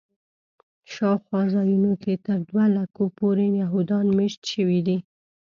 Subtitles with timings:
[0.93, 4.97] شاوخوا ځایونو کې تر دوه لکو پورې یهودان میشت شوي دي.